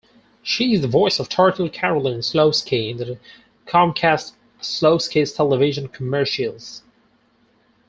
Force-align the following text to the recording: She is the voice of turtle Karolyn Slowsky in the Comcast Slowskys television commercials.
She 0.41 0.73
is 0.73 0.81
the 0.81 0.87
voice 0.87 1.19
of 1.19 1.29
turtle 1.29 1.69
Karolyn 1.69 2.23
Slowsky 2.23 2.89
in 2.89 2.97
the 2.97 3.19
Comcast 3.67 4.31
Slowskys 4.59 5.35
television 5.35 5.89
commercials. 5.89 6.81